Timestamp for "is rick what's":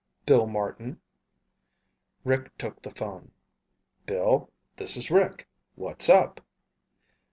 4.97-6.09